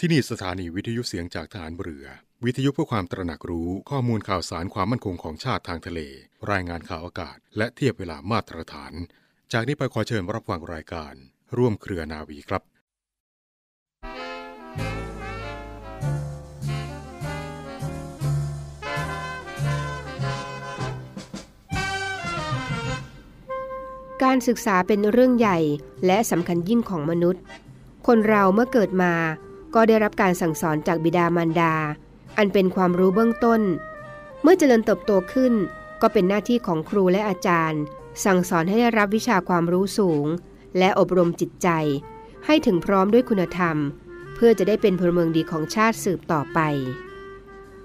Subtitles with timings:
[0.00, 2.06] ที่นี่สถานีวิทยุเสียงจากฐานเรือ
[2.44, 6.00] วิทยุเพื่อความตระหนักรู้ข้อมูลข่าวสารความมั่นคงของชาติทางทะเล
[6.50, 8.92] รายงานข่าวอากาศ และเทียบเวลามาตรฐาน
[9.52, 11.14] จากนี้ไปขอเชิญรับฟังรายการ
[11.56, 12.62] ร่วมเครือนาวีครับ
[24.22, 25.58] การศึกษาเป็นเรื่องใหญ่
[26.06, 27.42] และสำคัญยิ่งของมนุษย์
[28.06, 29.14] คนเราเมื่อเกิดมา
[29.74, 31.74] ก็ได้รับการสั่งสอนจากบิดามารดา
[32.36, 33.60] อันเป็นความรู้เบื้องต้น
[34.42, 35.52] เมื่อเจริญเติบโตขึ้น
[36.02, 37.80] ก็เป็นหน้าที่ของครูและอาจารย์
[38.24, 40.26] สั่งสอนให้ได้รับวิชาความรู้สูง
[40.78, 41.68] และอบรมจิตใจ
[42.46, 43.76] ให้ถึงพร้อมด้วยคุณธรรม
[44.34, 46.58] เพื่อจะได้เป็นพลเมืองดีของชาติสืบต่อไป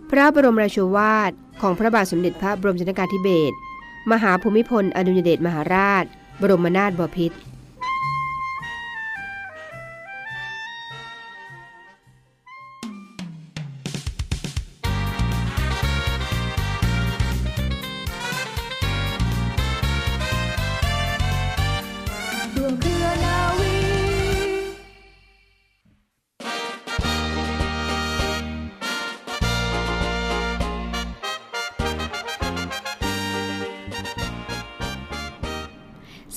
[0.09, 3.55] พระบรมราชวาทของพระบาทสมเด็จพระบรมชนกาธิเบศร
[4.11, 6.05] มหาภูมิพลอดุลยเดชมหาราช
[6.41, 7.37] บรมนาถบพิตร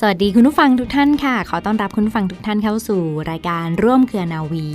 [0.09, 4.67] วัสดีคุณผู้ฟังทุกท่านค่ะ ขอต้อนรับคุณผู้ฟังทุกท่านเข้าสู่รายการร่วมเครือนาวี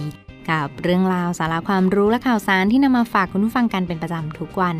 [0.49, 4.77] กับเรื่องราวสาระความรู้และข่าวสารที่นำมาฝากคุณผู้ฟังกันเป็นประจำทุกวัน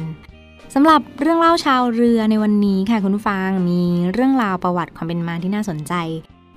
[0.73, 3.81] สำหรับเรื่องเล่าชาวเรือในวันนี้ค่ะคุณผู้ฟังมี
[4.13, 5.93] เรื่องราวประวัติความเป็นมาที่น่าสนใจ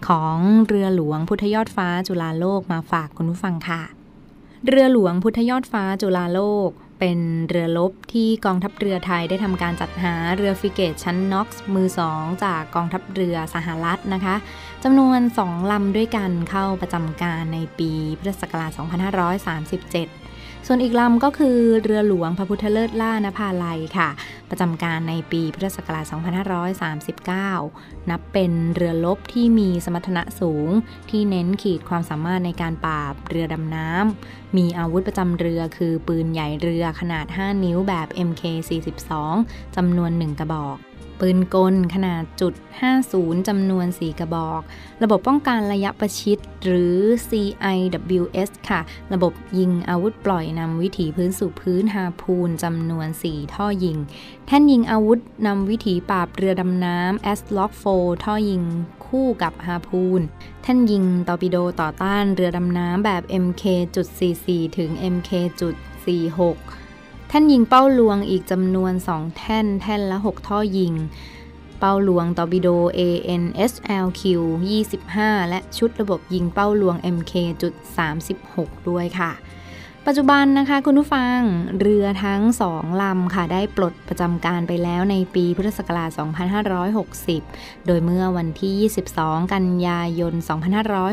[0.09, 3.83] ของเรือหลวงพุทธยอดฟ้าจุฬาโลกมาฝากคุณผู้ฟังค่ะ
[4.67, 6.71] เรือหลวงพุทธยอดฟ้าจุฬาโลก
[7.05, 14.35] เป็นเรือลบที่กองทัพเรือไทยได้ทำการจัดหาเรือฟริเกตชั้นน็อกซ์มือสองจากกองทัพเรือสหรัฐนะคะ
[14.85, 20.22] จำนวน 2 ลำด้วยกันเข้าประจำการในปีพุทธศักราช2537
[20.67, 24.09] ส่วนอีกลำก็คือเรือหลวงพระพุทธเลิศล่านภาลัยค่ะ
[24.51, 26.05] ประจำการในปีพุทธศักราช
[27.33, 30.69] 2539 นับเป็นเรือลบที่มีสมรรถนะสูง
[31.11, 39.13] ที่เน้นขีดความสามารถในการปราบเรือดำน้ำ มีอาวุธประจำเรือคือปืนใหญ่เรือขนาด 5 นิ้วแบบ MK42
[39.77, 40.77] จำนวน 1 กระบอก
[41.25, 42.55] ปืนกลขนาดจุด
[43.01, 44.63] 50จำนวน 4 กระบอก
[45.03, 46.97] ระบบป้องกันระยะประชิดหรือ
[47.29, 48.81] CIWS ค่ะ
[49.13, 53.99] ระบบยิงอาวุธปล่อยนำวิถีพื้นสู่พื้นฮาพูนจำนวน 4 ท่อยิง
[54.47, 58.63] แท่นยิงอาวุธนำวิถีปราบเรือดำน้ำ S Lock 4ท่อยิง
[59.07, 60.21] คู่กับฮาพูน
[60.63, 64.47] แท่นยิงตอร์ปิโดต่อต้านเรือดำน้ำแบบ MK.44
[64.79, 66.82] ถึง MK.46
[67.33, 70.95] แท่นยิงเป้าลวงอีกจำนวน 2 แท่น แท่นละ 6 ท่อยิง
[71.79, 74.23] เป้าลวงตอร์ปิโด ANSLQ
[74.89, 79.33] 25 และชุดระบบยิงเป้าลวง MK.36 ด้วยค่ะ
[80.07, 81.39] ปัจจุบันนะคะคุณผู้ฟัง
[81.81, 86.11] เรือทั้งสองลำค่ะได้ปลดประจำการไปแล้วในปีพุทธศักราช
[87.39, 90.35] 2560 โดยเมื่อวันที่ 22 กันยายน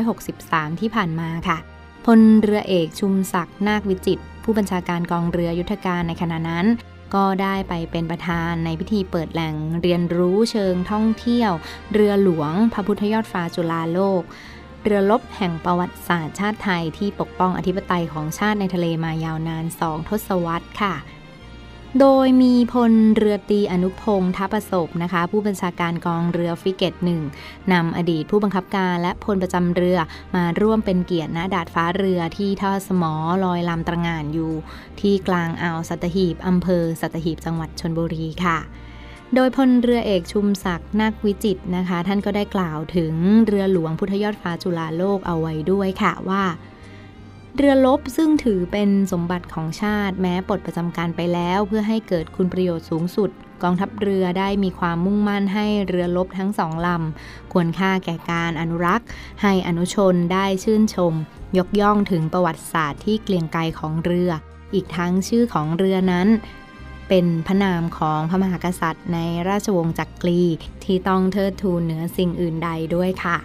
[0.00, 1.58] 2563 ที่ผ่านมาค่ะ
[2.06, 6.66] พลเรือเอกชุมศักดิ์นาควิจิตร ผู้บัญชาการกองเรือยุทธการในขณะนั้น
[7.14, 11.52] ก็ได้ไปเป็นประธานในพิธีเปิดแหล่งเรียนรู้เชิงท่องเที่ยว
[11.92, 14.22] เรือหลวงพระพุทธยอดฟ้าจุฬาโลก
[14.84, 20.94] เรือลบแห่งประวัติศาสตร์ชาติไทยที่ปกป้องอธิปไตยของชาติในทะเลมายาวนานสองทศวรรษค่ะ
[21.98, 27.20] โดยมีพลเรือตรีอนุพงษ์ทัพประสบนะคะ ผู้บัญชาการกองเรือฟริเกตหนึ่ง
[27.72, 29.98] นำอดีตผู้บังคับการและพลประจำเรือ
[30.34, 33.14] มาร่วมเป็นเกียรติณดาดฟ้าเรือที่ท่อสมอ
[33.44, 34.52] ลอยลำตระงานอยู่
[35.00, 38.58] ที่กลางอ่าวสัตหีบอำเภอสัตหีบจังหวัดชนบุรีค่ะ
[39.34, 43.12] โดยพลเรือเอกชุมศักดิ์นาควิจิตนะคะ ท่านก็ได้กล่าวถึง
[43.46, 46.42] เรือหลวงพุทธยอดฟ้าจุฬาโลกเอาไว้ด้วยค่ะว่า
[47.56, 53.30] เรือลบซึ่งถือเป็นสมบัติของชาติแม้ปลดประจำการไปแล้ว เพื่อให้เกิดคุณประโยชน์สูงสุด
[53.62, 59.06] กองทัพเรือได้มีความมุ่งมั่นให้เรือลบทั้งสองลำ ควรค่าแก่การอนุรักษ์
[59.42, 61.14] ให้อนุชนได้ชื่นชม
[61.58, 64.30] ยกย่องถึงประวัติศาสตร์ที่เกลียงไกรของเรือ
[64.74, 66.28] อีกทั้งชื่อของเรือนั้น
[67.08, 70.42] เป็นพระนามของพระมหากษัตริย์ในราชวงศ์จักรี
[70.84, 73.38] ที่ต้องเทิดทูนเหนือสิ่งอื่นใดด้วยค่ะ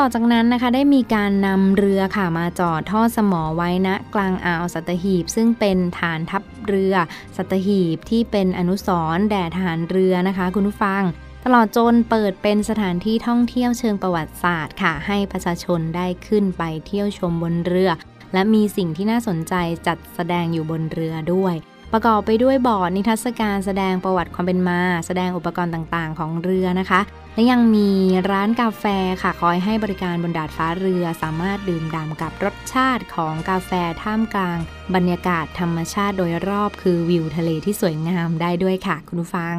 [0.00, 6.94] ต่อจากนั้นนะคะได้มีการนำเรือค่ะมาจอดท่อสมอไว้ณกลางอ่าวสัตหีบ ซึ่งเป็นฐานทัพเรือ
[7.36, 11.02] สัตหีบที่เป็นอนุสรณ์แด่ทหารเรือนะคะ คุณผู้ฟัง
[11.44, 17.90] ตลอดจนเปิดเป็นสถานที่ท่องเที่ยวเชิงประวัติศาสตร์ค่ะ ให้ประชาชนได้ขึ้นไปเที่ยวชมบนเรือ
[18.32, 19.54] และมีสิ่งที่น่าสนใจ
[19.86, 21.54] จัดแสดงอยู่บนเรือด้วย
[21.92, 27.00] ประกอบไปด้วยบอร์ดนิทรรศการแสดงประวัติความเป็นมา แสดงอุปกรณ์ต่างๆ ของเรือนะคะ
[27.36, 27.90] และยังมี
[28.30, 28.84] ร้านกาแฟ
[29.22, 33.70] ค่ะคอยให้บริการบนดาดฟ้าเรือสามารถดื่มด่ำกับรสชาติของกาแฟ
[34.02, 34.58] ท่ามกลาง
[34.94, 39.56] บรรยากาศธรรมชาติโดยรอบคือวิวทะเลที่สวยงามได้ด้วยค่ะคุณผู้ฟัง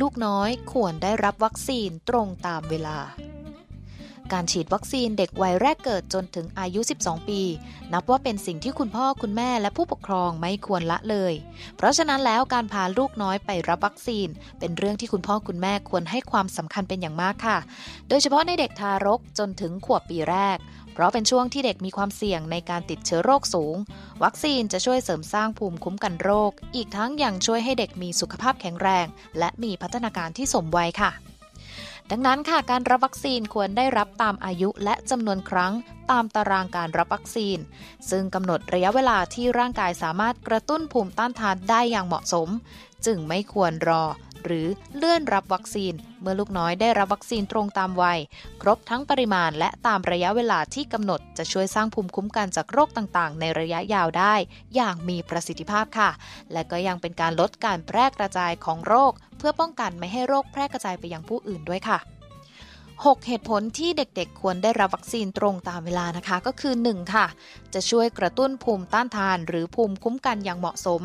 [0.00, 2.98] ลูกน้อยควรได้รับวัคซีนตรงตามเวลา
[4.32, 7.40] การฉีดวัคซีนเด็กวัยแรกเกิดจนถึงอายุ 12 ปี
[7.92, 11.34] นับว่าเป็นสิ่งที่คุณพ่อคุณแม่และผู้ปกครองไม่ควรละเลย
[11.76, 17.58] เพราะฉะนั้นแล้วการพาลูกน้อยไปรับวัคซีน เป็นเรื่องที่คุณพ่อคุณแม่ควรให้ความสำคัญเป็นอย่างมากค่ะ
[18.08, 20.58] โดยเฉพาะในเด็กทารกจนถึงขวบปีแรก
[20.92, 23.76] เพราะเป็นช่วงที่เด็กมีความเสี่ยงในการติดเชื้อโรคสูง
[24.22, 29.06] วัคซีนจะช่วยเสริมสร้างภูมิคุ้มกันโรค อีกทั้งยังช่วยให้เด็กมีสุขภาพแข็งแรง
[29.38, 31.12] และมีพัฒนาการที่สมวัยค่ะ
[32.10, 35.72] ดังนั้นค่ะการรับวัคซีนควรได้รับตามอายุและจำนวนครั้ง
[36.10, 37.58] ตามตารางการรับวัคซีน
[38.10, 42.48] ซึ่งกำหนดระยะเวลาที่ร่างกายสามารถกระตุ้นภูมิต้านทานได้อย่างเหมาะสม
[43.06, 44.04] จึงไม่ควรรอ
[44.44, 48.18] หรือเลื่อนรับวัคซีน เมื่อลูกน้อยได้รับวัคซีนตรงตามวัย
[48.62, 54.34] ครบทั้งปริมาณและตามระยะเวลาที่กำหนดจะช่วยสร้างภูมิคุ้มกันจากโรคต่างๆ ในระยะยาวได้
[54.74, 56.10] อย่างมีประสิทธิภาพค่ะ
[56.52, 62.00] และก็ยังเป็นการลดการแพร่กระจายของโรค เพื่อป้องกันไม่ให้โรคแพร่กระจายไปยังผู้อื่นด้วยค่ะ
[63.06, 67.26] 6 เหตุผลที่เด็กๆ ควรได้รับวัคซีนตรงตามเวลานะคะก็คือ 1 ค่ะ
[67.74, 71.02] จะช่วยกระตุ้นภูมิต้านทานหรือภูมิคุ้มกันอย่างเหมาะสม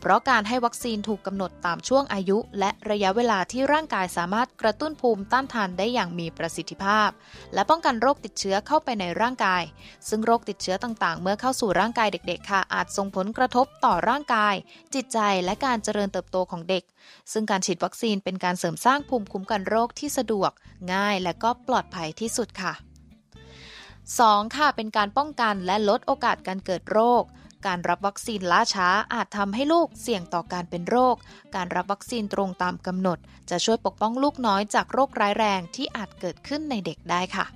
[0.00, 7.10] เพราะการให้วัคซีนถูกกำหนดตามช่วงอายุ และระยะเวลาที่ร่างกายสามารถกระตุ้นภูมิต้านทานได้อย่างมีประสิทธิภาพ
[7.54, 9.62] และป้องกันโรคติดเชื้อเข้าไปในร่างกาย
[10.08, 14.54] ซึ่งโรคติดเชื้อต่างๆ เมื่อเข้าสู่ร่างกายเด็ก ๆ ค่ะ อาจส่งผลกระทบต่อร่างกาย
[14.94, 16.84] จิตใจและการเจริญเติบโตของเด็ก
[17.32, 20.50] ซึ่งการฉีดวัคซีนเป็นการเสริมสร้างภูมิคุ้มกันโรคที่สะดวก
[20.92, 22.74] ง่าย และก็ปลอดภัยที่สุดค่ะ
[23.64, 24.56] 2.
[24.56, 27.22] ค่ะ เป็นการป้องกันและลดโอกาสการเกิดโรค
[27.66, 31.16] การรับวัคซีนล่าช้าอาจทำให้ลูกเสี่ยงต่อการเป็นโรค
[31.54, 33.18] การรับวัคซีนตรงตามกำหนด
[33.50, 37.46] จะช่วยปกป้องลูกน้อยจากโรคร้ายแรงที่อาจเกิดขึ้นในเด็กได้ค่ะ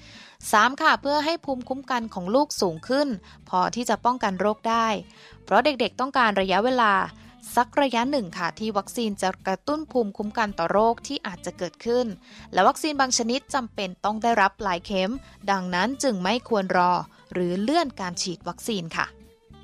[0.00, 0.82] 3.
[0.82, 3.08] ค่ะเพื่อให้ภูมิคุ้มกันของลูกสูงขึ้น
[3.48, 4.86] พอที่จะป้องกันโรคได้
[5.44, 6.92] เพราะเด็กๆต้องการระยะเวลา
[7.56, 12.06] สักระยะหนึ่งค่ะที่วัคซีนจะกระตุ้นภูมิคุ้มกันต่อโรคที่อาจจะเกิดขึ้น
[12.52, 15.12] และวัคซีนบางชนิดจำเป็นต้องได้รับหลายเข็ม
[15.50, 16.92] ดังนั้นจึงไม่ควรรอ
[17.32, 19.06] หรือเลื่อนการฉีดวัคซีนค่ะ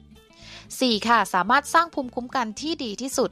[0.04, 1.08] 4.
[1.08, 3.30] ค่ะ สามารถสร้างภูมิคุ้มกันที่ดีที่สุด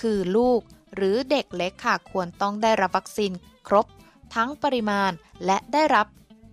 [0.00, 0.60] คือลูก
[0.94, 3.32] หรือเด็กเล็กค่ะควรต้องได้รับวัคซีน
[3.68, 3.86] ครบ
[4.34, 5.12] ทั้งปริมาณ
[5.46, 6.06] และได้รับ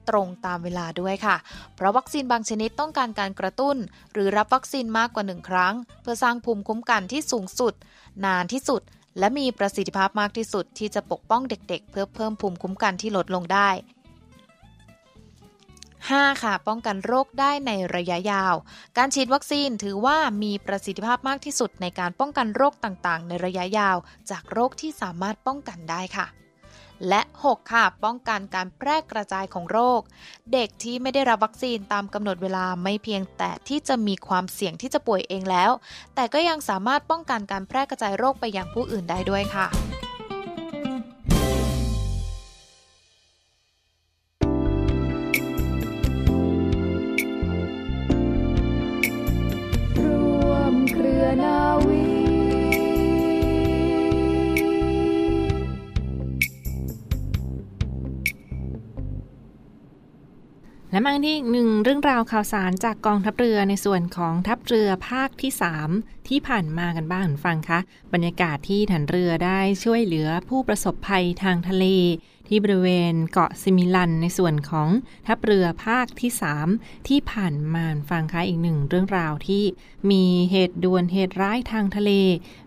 [0.09, 1.35] ตรงตามเวลาด้วยค่ะ
[1.75, 3.77] เพราะวัคซีนบางชนิดต้องการการกระตุ้น
[4.13, 7.73] หรือรับวัคซีนมากกว่าหนึ่งครั้ง เพื่อสร้างภูมิคุ้มกันที่สูงสุด
[8.25, 8.81] นานที่สุด
[9.19, 13.69] และมีประสิทธิภาพมากที่สุดที่จะปกป้องเด็กๆ เพื่อเพิ่มภูมิคุ้มกันที่ลดลงได้
[16.09, 16.43] 5.
[16.43, 18.55] ค่ะ ป้องกันโรคได้ในระยะยาว
[18.97, 23.97] การฉีดวัคซีนถือว่ามีประสิทธิภาพมากที่สุดในการป้องกันโรคต่างๆ ในระยะยาว
[24.31, 26.25] จากโรคที่สามารถป้องกันได้ค่ะ
[27.09, 30.01] และ 6 ค่ะ ป้องกันการแพร่กระจายของโรค
[30.53, 35.71] เด็กที่ไม่ได้รับวัคซีนตามกำหนดเวลาไม่เพียงแต่ที่จะมีความเสี่ยงที่จะป่วยเองแล้ว
[36.15, 39.67] แต่ก็ยังสามารถป้องกันการแพร่กระจายโรคไปยังผู้อื่นได้ด้วยค่ะ
[49.99, 50.01] ร
[50.49, 52.04] วมเครือนาวี
[60.95, 65.51] และมาที่อีกหนึ่งเรื่องราวข่าวสารจากกองทัพเรือในส่วนของทัพเรือภาคที่
[65.89, 67.79] 3 ที่ผ่านมากันบ้างฟังคะ
[68.13, 71.85] บรรยากาศที่ฐานเรือได้ช่วยเหลือผู้ประสบภัยทางทะเล
[72.47, 74.89] ที่บริเวณเกาะซิมิลันในส่วนของ
[75.27, 76.31] ทัพเรือภาคที่
[76.69, 79.63] 3 ที่ผ่านมาฟังค่ะอีกหนึ่งเรื่องราวที่
[80.11, 82.11] มีเหตุด่วนเหตุร้ายทางทะเล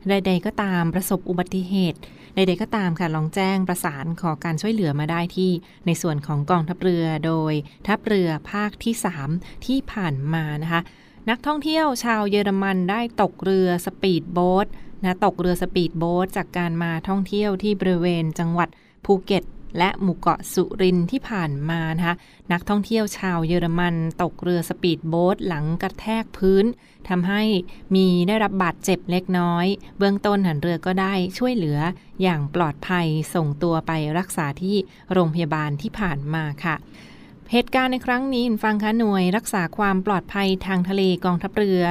[0.09, 1.99] ใด ๆ ก็ตามประสบอุบัติเหตุ
[2.35, 5.51] ใดๆก็ตามค่ะลองแจ้งประสานขอการช่วยเหลือมาได้ที่
[5.87, 7.53] ในส่วนของกองทัพเรือโดย
[7.87, 8.95] ทัพเรือภาคที่
[9.31, 10.81] 3 ที่ผ่านมานะคะ
[11.31, 14.67] นักท่องเที่ยวชาวเยอรมันได้ตกเรือสปีดโบ๊ท
[15.03, 18.69] นะตกเรือสปีดโบ๊ทจากการมาท่องเที่ยวที่บริเวณจังหวัด
[19.05, 19.45] ภูเก็ต
[19.79, 22.15] และหมู่เกาะสุรินทร์ที่ผ่านมานะคะ
[22.53, 26.65] นักท่องเที่ยวชาวเยอรมันตกเรือสปีดโบ๊ทหลังกระแทกพื้น
[27.09, 27.43] ทำให้
[27.95, 29.67] มีได้รับบาดเจ็บเล็กน้อย
[29.99, 31.79] เบื้องต้นทัพเรือก็ได้ช่วยเหลือ
[32.23, 34.77] อย่างปลอดภัยส่งตัวไปรักษาที่
[35.13, 36.77] โรงพยาบาลที่ผ่านมาค่ะ
[37.53, 41.83] เหตุการณ์ในครั้งนี้ฟังค่ะหน่วยรักษาความปลอดภัยทางทะเลกองทัพเรือ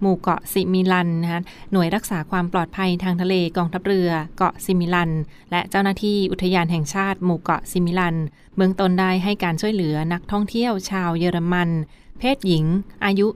[0.00, 1.40] หมู่เกาะสิมิลันนะคะ
[1.72, 5.10] หน่วยรักษาความปลอดภัยทางทะเลกองทัพเรือเกาะสิมิลัน
[5.50, 8.16] และเจ้าหน้าที่อุทยานแห่งชาติหมู่เกาะสิมิลัน
[8.56, 11.68] เบื้องต้นได้ให้การช่วยเหลือนักท่องเที่ยวชาวเยอรมัน
[12.18, 12.64] เพศหญิง
[13.04, 13.26] อายุ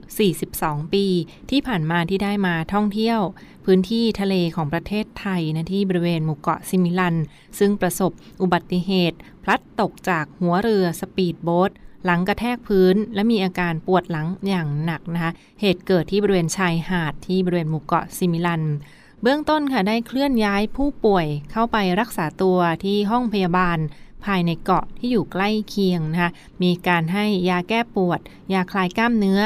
[0.43, 1.05] 42 ปี
[1.49, 3.19] ที่ผ่านมาที่ได้มาท่องเที่ยว
[3.65, 7.15] พื้นที่ทะเลของประเทศไทยนะที่บริเวณหมู่เกาะสิมิลัน
[7.59, 8.11] ซึ่งประสบ
[8.41, 11.71] อุบัติเหตุ พลัดตกจากหัวเรือสปีดโบ๊ท
[12.05, 18.63] หลังกระแทกพื้นและมีอาการปวดหลังอย่างหนักนะคะเหตุเกิดที่บริเวณชายหาดที่บริเวณหมู่เกาะซิมิลัน
[19.21, 23.77] เบื้องต้นค่ะได้เคลื่อนย้ายผู้ป่วยเข้าไปรักษาตัวที่ห้องพยาบาล
[24.25, 26.31] ภายในเกาะที่อยู่ใกล้เคียงนะคะ
[26.63, 28.19] มีการให้ยาแก้ปวด
[28.53, 29.41] ยาคลายกล้ามเนื้อ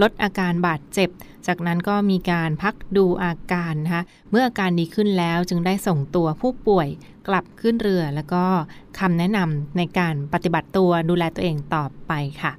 [0.00, 1.10] ลดอาการบาดเจ็บ
[1.46, 6.88] จากนั้นก็มีการพักดูอาการนะคะเมื่ออาการดีขึ้นแล้วจึงได้ส่งตัวผู้ป่วย
[7.28, 8.44] กลับขึ้นเรือ แล้วก็
[8.98, 12.12] คำแนะนำในการปฏิบัติตัวดูแลตัวเองต่อไป
[12.42, 12.52] ค่ะ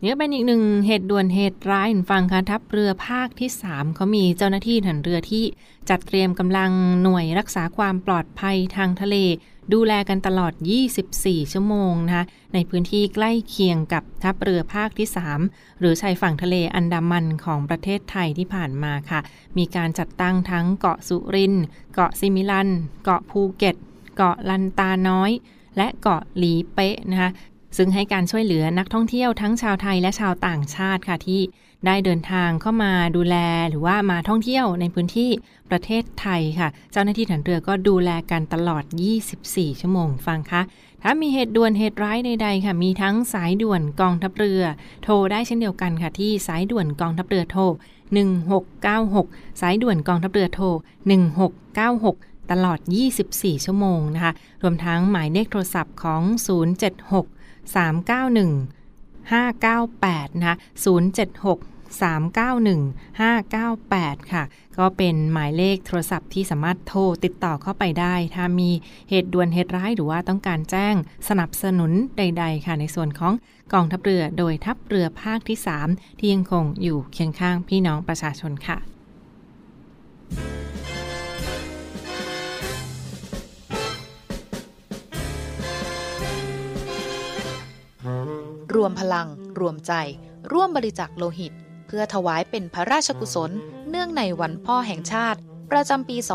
[0.00, 5.44] นี่ก็เป็นอีกหนึ่งเหตุด่วนเหตุร้ายฟังค่ะทัพเรือภาคที่ 3 เขามีเจ้าหน้าที่ฐานเรือที่
[5.88, 6.70] จัดเตรียมกำลัง
[7.02, 9.16] หน่วยรักษาความปลอดภัยทางทะเล
[9.72, 10.52] ดูแลกันตลอด
[11.02, 15.08] 24 ชั่วโมงนะคะในพื้นที่ใกล้เคียงกับทัพเรือภาคที่
[15.44, 19.20] 3 หรือชายฝั่งทะเลอันดามันของประเทศไทยที่ผ่านมาค่ะ
[19.58, 21.54] มีการจัดตั้งทั้งเกาะสุริน
[21.94, 22.68] เกาะซิมิลัน
[23.04, 23.76] เกาะภูเก็ต
[24.16, 25.30] เกาะลันตาน้อย
[25.76, 27.30] และเกาะหลีเป๊ะนะคะ
[27.76, 31.40] ซึ่งให้การช่วยเหลือนักท่องเที่ยวทั้งชาวไทยและชาวต่างชาติค่ะที่
[31.86, 33.36] ได้เดินทางเข้ามาดูแล
[33.68, 35.30] หรือว่ามาท่องเที่ยวในพื้นที่
[35.70, 38.84] ประเทศไทยค่ะ เจ้าหน้าที่ฐานเรือก็ดูแลกันตลอด
[39.32, 40.62] 24 ชั่วโมงฟังคะ
[41.02, 44.62] ถ้ามีเหตุด่วนเหตุร้ายใดๆค่ะ มีทั้งสายด่วนกองทัพเรือ
[45.02, 47.62] โทรได้เช่นเดียวกันค่ะ ที่สายด่วนกองทัพเรือโทร
[48.82, 50.66] 1696 สายด่วนกองทัพเรือโทร
[51.58, 52.78] 1696 ตลอด
[53.22, 56.22] 24 ชั่วโมงนะคะ รวมทั้งหมายเลขโทรศัพท์ของ
[56.98, 58.82] 076 391
[59.30, 60.56] 598 นะคะ
[61.36, 63.20] 076 391
[63.60, 64.44] 598 ค่ะ
[64.78, 68.70] ก็เป็นหมายเลขโทรศัพท์ที่สามารถโทรติดต่อเข้าไปได้ ถ้ามี
[69.10, 70.94] เหตุด่วนเหตุร้ายหรือว่าต้องการแจ้ง
[71.28, 73.32] สนับสนุนใด ๆ ค่ะ ในส่วนของ
[73.72, 75.58] กองทัพเรือโดยทัพเรือภาคที่
[75.88, 78.78] 3 ที่ยังคงอยู่เคียงข้างพี่น้องประชาชนค่ะ
[88.74, 89.28] รวมพลัง
[89.60, 89.92] รวมใจ
[90.52, 91.52] ร่วมบริจาคโลหิต
[91.94, 93.50] พื่อถวายเป็นพระราชกุศล
[93.90, 95.38] เนื่องในวันพ่อแห่งชาติ
[95.70, 96.26] ประจำปี 2564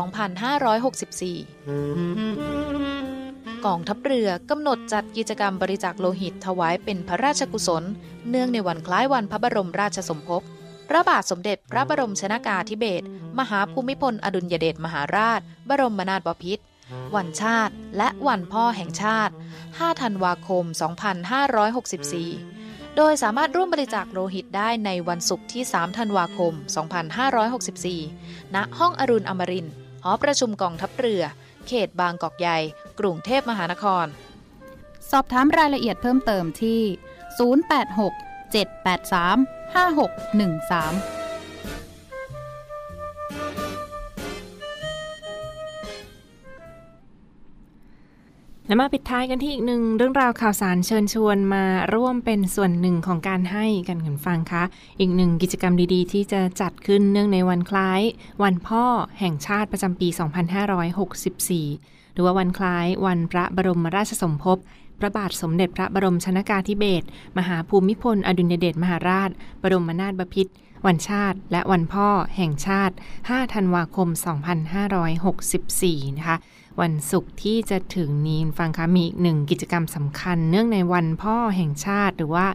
[3.66, 7.82] กองทัพเรือกำหนดจัดกิจกรรมบริจาคโลหิตถวายเป็นพระราชกุศล
[8.30, 10.42] เนื่องในวันคล้ายวันพระบรมราชสมภพ
[10.88, 13.04] พระบาทสมเด็จพระบรมชนากาธิเบศร
[13.38, 16.62] มหาภูมิพลอดุลยเดชมหาราช บรมนาถบพิตร
[17.16, 19.32] วันชาติ และวันพ่อแห่งชาติ
[19.66, 22.57] 5 ธันวาคม 2564
[23.00, 26.52] โดยสามารถร่วมบริจาคโลหิตได้ในวันศุกร์ที่ 3 ธันวาคม
[27.74, 29.74] 2564 ณ ห้องอรุณอมรินทร์
[30.04, 31.22] หอประชุมกองทัพเรือ
[31.66, 32.58] เขตบางกอกใหญ่
[33.00, 34.06] กรุงเทพมหานคร
[35.10, 36.80] สอบถามรายละเอียดเพิ่มเติมที่
[37.48, 38.12] 086
[38.54, 41.17] 783 5613
[48.68, 54.64] และมาปิดท้ายกันที่อีกหนึ่งเรื่องราวข่าวสารเชิญชวนมาร่วมเป็นส่วนหนึ่งของการให้กันกันฟังคะ
[55.00, 58.00] อีกหนึ่งกิจกรรมดีๆ ที่จะจัดขึ้นเนื่องในวันคล้าย
[58.42, 58.84] วันพ่อ
[59.20, 60.08] แห่งชาติประจำปี
[61.70, 64.58] 2564 หรือว่าวันคล้ายวันพระบรมราชสมภพ
[64.98, 67.06] พระบาทสมเด็จพระบรมชนากาธิเบศร
[67.38, 69.30] มหาภูมิพล อดุลยเดชมหาราช
[69.62, 70.52] บรมนาถบพิตร
[70.86, 74.08] วันชาติ และวันพ่อแห่งชาติ 5 ธันวาคม
[75.28, 76.38] 2564 นะคะ
[76.80, 82.46] วันศุกร์ที่จะถึงนี้ฟังคะมีอีกหนึ่งกิจกรรมสำคัญ เนื่องในวันพ่อแห่งชาติหรือว่า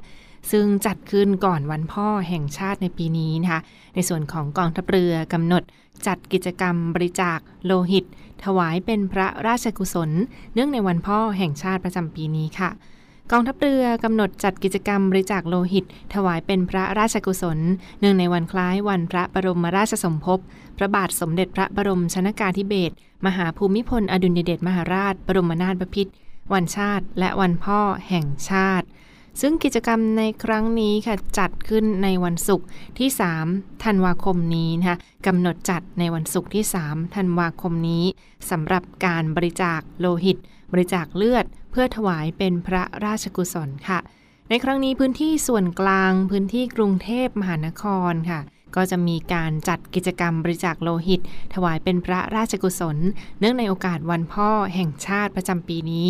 [0.52, 3.62] ซึ่งจัดขึ้นก่อนวันพ่อแห่งชาติในปีนี้นะคะ
[3.96, 5.64] ในส่วนของกองทัพเรือกำหนด
[6.08, 8.06] จัดกิจกรรมบริจาคโลหิต
[8.44, 10.10] ถวายเป็นพระราชกุศล
[10.54, 12.70] เนื่องในวันพ่อแห่งชาติประจำปีนี้ค่ะ
[13.32, 17.60] กองทัพเรือกำหนดจัดกิจกรรมบริจาคโลหิต ถวายเป็นพระราชกุศล
[18.00, 20.40] เนื่องในวันคล้ายวันพระบรมราชสมภพ
[20.78, 22.94] พระบาทสมเด็จพระบรมชนากาธิเบศร
[23.26, 26.12] มหาภูมิพลอดุลยเดชมหาราช บรมนาถบพิตร
[26.54, 28.86] วันชาติ และวันพ่อแห่งชาติ
[29.42, 32.68] ซึ่งกิจกรรมในครั้งนี้ค่ะจัดขึ้นในวันศุกร์
[33.00, 33.10] ที่
[33.46, 38.04] 3 ธันวาคมนี้นะคะกำหนดจัดในวันศุกร์ที่ 3 ธันวาคมนี้
[38.50, 40.38] สำหรับการบริจาคโลหิต
[40.74, 44.00] บริจาคเลือดเพื่อถวายเป็นพระราชกุศลค่ะ
[44.50, 48.42] ในครั้งนี้พื้นที่ส่วนกลางพื้นที่กรุงเทพมหานครค่ะ
[48.76, 51.22] ก็จะมีการจัดกิจกรรมบริจาคโลหิต
[51.54, 52.98] ถวายเป็นพระราชกุศล
[53.40, 56.10] เนื่องในโอกาสวันพ่อแห่งชาติประจำปีนี้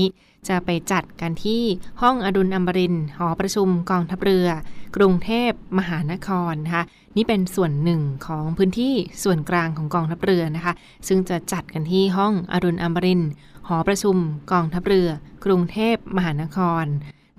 [0.50, 1.64] จะไปจัดกันที่
[2.02, 4.48] ห้องอดุลอมรินหอประชุมกองทัพเรือ
[4.96, 6.84] กรุงเทพมหานครนะคะ
[7.16, 10.74] นี่เป็นส่วนหนึ่งของพื้นที่ส่วนกลางของกองทัพเรือนะคะ
[11.08, 13.22] ซึ่งจะจัดกันที่ห้องอรุณอมริน
[13.68, 14.18] หอประชุม
[14.52, 15.10] กองทัพเรือ
[15.46, 16.86] กรุงเทพมหานคร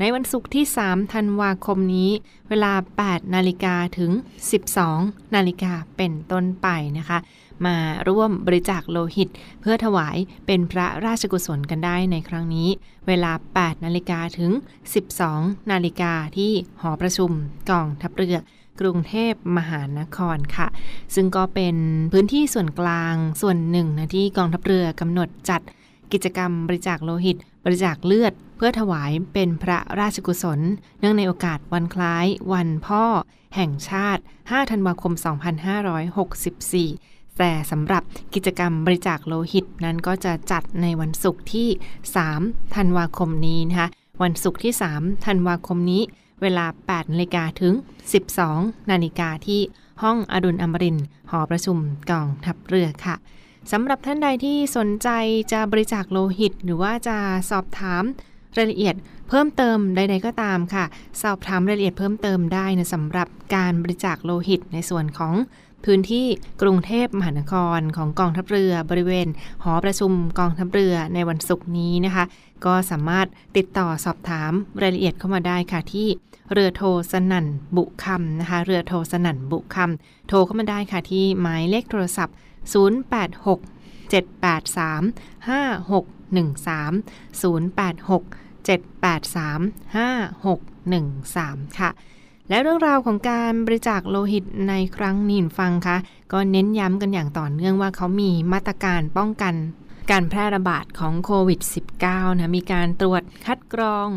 [0.01, 2.11] ในวันศุกร์ที่ 3 ธันวาคมนี้
[2.49, 2.73] เวลา
[3.05, 4.11] 8 นาฬิกาถึง
[4.73, 7.19] 12 นาฬิกาเป็นต้นไปนะคะ
[7.67, 7.77] มา
[8.09, 9.29] ร่วมบริจาคโลหิต
[9.61, 12.69] เพื่อถวายเป็นพระราชกุศลกันได้ในครั้งนี้
[13.07, 14.53] เวลา 8 นาฬิกาถึง
[15.11, 17.31] 12 นาฬิกาที่หอประชุม
[17.71, 18.37] กองทัพเรือ
[18.81, 20.69] กรุงเทพมหานครค่ะ
[21.15, 21.77] ซึ่งก็เป็น
[22.13, 25.61] พื้นที่ส่วนกลางส่วนหนึ่งนะที่กองทัพเรือกำหนดจัด
[26.13, 30.61] กิจกรรมบริจาคโลหิต บริจาคเลือด เพื่อถวายเป็นพระราชกุศล
[31.01, 33.05] เนื่องในโอกาสวันคล้ายวันพ่อ
[33.57, 35.13] แห่งชาติ 5 ธันวาคม
[36.19, 38.03] 2564 แต่สำหรับ
[38.35, 41.69] กิจกรรมบริจาคโลหิตนั้นก็จะจัดในวันศุกร์ที่
[42.23, 43.89] 3 ธันวาคมนี้นะคะ
[44.23, 46.03] วันศุกร์ที่ 3 ธันวาคมนี้
[46.43, 47.75] เวลา8นาฬิกาถึง
[48.33, 49.61] 12 นาฬิกาที่
[50.03, 50.99] ห้องอดุลอมริน
[51.31, 51.79] หอประชุม
[52.11, 53.17] กองทัพเรือค่ะ
[53.73, 55.09] สำหรับท่านใดที่สนใจ
[55.53, 57.17] จะบริจาคโลหิต หรือว่าจะ
[57.51, 58.03] สอบถาม
[58.57, 58.95] รายละเอียด
[59.29, 60.85] เพิ่มเติมใด ๆ ก็ตามค่ะ
[61.23, 65.35] สอบถามรายละเอียดเพิ่มเติมได้นะสำหรับการบริจาคโลหิตในส่วนของ
[65.85, 66.27] พื้นที่
[66.63, 69.29] กรุงเทพมหานครของกองทัพเรือบริเวณ
[69.63, 72.25] หอประชุมกองทัพเรือในวันศุกร์นี้นะคะ
[72.67, 76.09] ก็สามารถติดต่อสอบถามรายละเอียดเข้ามาได้ค่ะที่
[76.53, 82.35] เรือโทสนั่นบุคำนะคะ เรือโทสนั่นบุคำโทรเข้ามาได้ค่ะที่หมายเลขโทรศัพท์
[82.73, 83.59] 086
[84.13, 86.93] 783 5613
[87.43, 88.23] 086
[88.67, 91.91] 783 5613 ค่ะ
[92.49, 95.97] และเรื่องราวของการบริจาคโลหิตในครั้งนี้ฟังคะ
[96.33, 99.55] ก็เน้นย้ำกันอย่างต่อเนื่องว่าเขามีมาตรการป้องกัน
[100.11, 101.61] การแพร่ระบาดของโควิด
[102.01, 104.09] -19 นะมีการตรวจคัดกรอง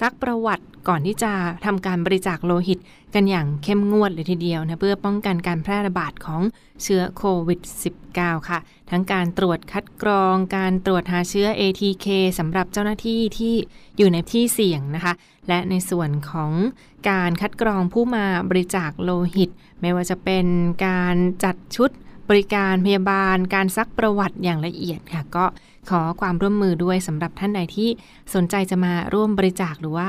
[0.00, 1.32] ซักประวัติ ก่อนที่จะ
[1.64, 2.78] ทำการบริจาคโลหิต
[3.14, 6.42] กันอย่างเข้มงวดเลยทีเดียวนะเพื่อป้องกันการแพร่ระบาดของ
[6.82, 7.60] เชื้อโควิด
[8.04, 8.58] -19 ค่ะ
[8.90, 12.06] ทั้งการตรวจคัดกรอง การตรวจหาเชื้อ ATK
[12.38, 13.54] สำหรับเจ้าหน้าที่ที่
[13.98, 15.12] อยู่ในที่เสี่ยงนะคะ
[15.48, 16.52] และในส่วนของ
[17.10, 20.46] การคัดกรองผู้มาบริจาคโลหิต ไม่ว่าจะเป็น
[20.86, 21.90] การจัดชุด
[22.30, 25.44] บริการพยาบาลการซักประวัติอย่างละเอียดค่ะ ก็
[25.90, 27.88] ขอความร่วมมือด้วยสำหรับท่านใดที่
[28.34, 30.06] สนใจจะมาร่วมบริจาคหรือว่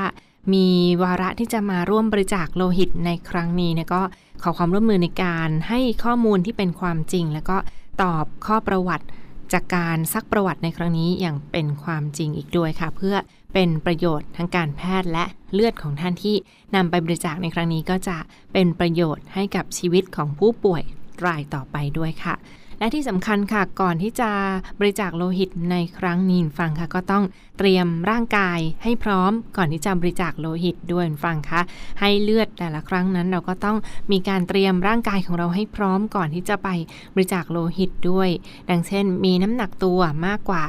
[0.52, 0.66] มี
[1.02, 4.02] วาระที่จะมาร่วมบริจาคโลหิตในครั้งนี้เนี่ยก็
[4.42, 7.56] ขอความร่วมมือในการให้ข้อมูลที่เป็นความจริง แล้วก็
[8.02, 9.06] ตอบข้อประวัติ
[9.52, 13.16] จากการซักประวัติในครั้งนี้อย่างเป็นความจริงอีกด้วยค่ะ เพื่อ
[13.54, 16.36] เป็นประโยชน์ทั้งการแพทย์และเลือดของท่านที่
[16.74, 18.16] นำไปบริจาคในครั้งนี้ก็จะ
[18.52, 20.82] เป็นประโยชน์ให้กับชีวิตของผู้ป่วย
[21.26, 22.34] รายต่อไปด้วยค่ะ
[22.82, 24.30] และที่สำคัญค่ะก่อนที่จะ
[24.78, 27.24] บริจาคโลหิตในครั้งนี้ฟังค่ะ ก็ต้อง
[27.58, 31.60] เตรียมร่างกายให้พร้อมก่อนที่จะบริจาคโลหิตด้วยฟังค่ะ
[32.00, 33.76] ให้เลือดแต่ละครั้งนั้นเราก็ต้อง
[34.12, 36.68] มีการเตรียมร่างกายของเราให้พร้อมก่อนที่จะไป
[37.14, 38.28] บริจาคโลหิตด้วย
[38.70, 40.64] ดังเช่น มีน้ำหนักตัวมากกว่า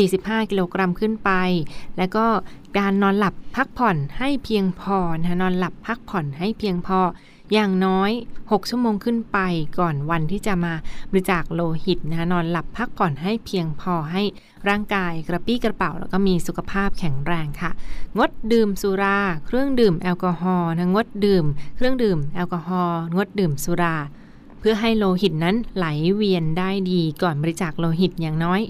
[0.00, 1.30] 45 กิโลกรัมขึ้นไป
[1.98, 2.26] และก็
[2.78, 7.00] การนอนหลับพักผ่อนให้เพียงพอนะนอนหลับพักผ่อนให้เพียงพอ
[7.52, 9.38] อย่างน้อย 6 ชั่วโมงขึ้นไป
[9.78, 10.74] ก่อนวันที่จะมา
[11.10, 14.22] บริจาคโลหิตนะคะนอนหลับพักผ่อนให้เพียงพอให้
[14.68, 17.70] ร่างกายกระปี้กระเป๋า แล้วก็มีสุขภาพแข็งแรงค่ะ
[18.18, 21.44] งดดื่มสุรา เครื่องดื่มแอลกอฮอล์นะงดดื่ม
[21.76, 23.96] เครื่องดื่มแอลกอฮอล์งดดื่มสุรา
[24.58, 28.60] เพื่อให้โลหิตนั้นไหลเวียนได้ดีก่อนบริจาคโลหิตอย่างน้อย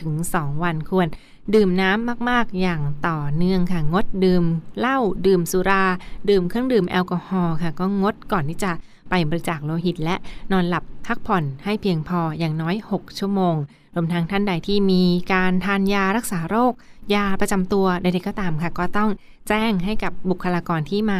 [0.00, 1.08] 1-2 วันควร
[1.54, 4.44] ดื่มน้ำมากๆ อย่างต่อเนื่องค่ะ งดดื่ม
[4.78, 5.84] เหล้าดื่มสุรา
[6.28, 8.72] ดื่มเครื่องดื่มแอลกอฮอล์ค่ะ ก็งดก่อนที่จะ
[9.10, 10.16] ไปบริจาคโลหิต และ
[10.52, 13.56] นอนหลับพักผ่อนให้เพียงพออย่างน้อย 6 ชั่วโมง
[13.94, 16.72] รวมทั้งท่านใดที่มีการทานยารักษาโรค
[17.14, 19.10] ยาประจำตัวใดๆก็ตามค่ะ ก็ต้อง
[19.48, 21.18] แจ้งให้กับบุคลากรที่มา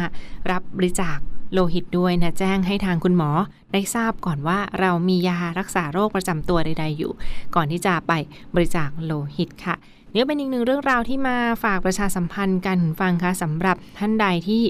[0.51, 1.17] รับบริจาค
[1.53, 3.29] โลหิตด้วยนะแจ้งให้ทางคุณหมอ
[3.73, 7.11] ได้ทราบก่อนว่าเรามียารักษาโรคประจำตัวใด ๆอยู่
[7.55, 8.13] ก่อนที่จะไป
[8.55, 9.75] บริจาคโลหิตค่ะ
[10.13, 14.63] นี่เป็นอีกหนึ่งเรื่องราวที่มาฝากประชาสัมพันธ์กันฟังค่ะสำหรับท่านใดที่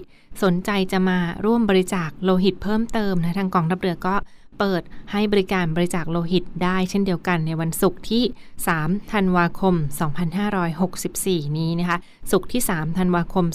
[0.43, 4.15] สนใจจะมาร่วมบริจาคโลหิตเพิ่มเติมนะทางกองทัพเรือก็
[4.59, 8.23] เปิดให้บริการบริจาคโลหิตได้เช่นเดียวกันในวันศุกร์ที่
[8.67, 9.75] 3 ธันวาคม
[10.65, 11.97] 2564 นี้นะคะ
[12.31, 13.45] ศุกร์ที่ 3 ธันวาคม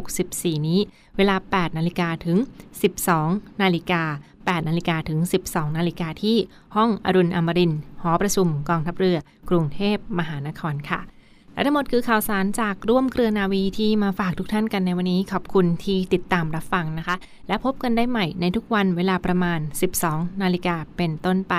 [0.00, 0.80] 2564 นี้
[1.16, 2.36] เวลา 8 นาฬิกาถึง
[3.00, 4.02] 12 นาฬิกา
[4.36, 6.36] 8 นาฬิกาถึง 12 นาฬิกาที่
[6.76, 9.18] ห้องอรุณอมรินหอประชุมกองทัพเรือ
[9.50, 11.00] กรุงเทพมหานครค่ะ
[11.54, 17.16] และทั้งหมดคือข่าวสารจากร่วมเครือนาวีที่มาฝากทุกท่านกันในวันนี้ ขอบคุณที่ติดตามรับฟังนะคะ
[17.48, 19.60] และพบกันได้ใหม่ในทุกวันเวลาประมาณ
[20.00, 21.54] 12 นาฬิกาเป็นต้นไป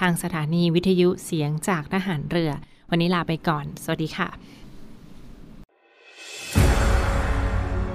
[0.00, 2.52] ทางสถานีวิทยุเสียงจากทหารเรือ
[2.90, 4.28] วันนี้ลาไปก่อน สวัสดีค่ะ